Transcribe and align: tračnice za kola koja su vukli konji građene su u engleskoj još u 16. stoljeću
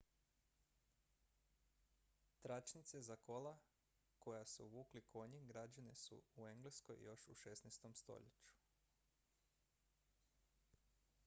tračnice 2.41 3.01
za 3.07 3.15
kola 3.15 3.59
koja 4.19 4.45
su 4.45 4.67
vukli 4.69 5.01
konji 5.01 5.43
građene 5.45 5.95
su 5.95 6.21
u 6.35 6.47
engleskoj 6.47 7.03
još 7.03 7.27
u 7.27 7.33
16. 7.33 7.93
stoljeću 7.93 8.51